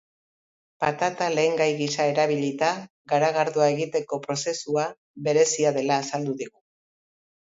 Patata 0.83 1.25
lehengai 1.33 1.67
gisa 1.81 2.07
erabilita, 2.13 2.69
garagardoa 3.13 3.67
egiteko 3.73 4.19
prozesua 4.23 4.87
berezia 5.29 5.75
dela 5.77 5.99
azaldu 6.07 6.35
digu. 6.41 6.57